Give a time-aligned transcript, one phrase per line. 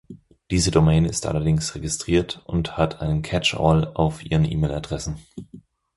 [0.49, 5.19] Diese Domain ist allerdings registriert und hat einen Catch-All auf ihren E-Mail-Adressen.